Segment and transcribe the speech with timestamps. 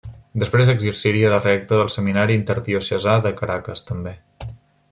[0.43, 4.19] Després exerciria de rector del seminari interdiocesà de Caracas, també.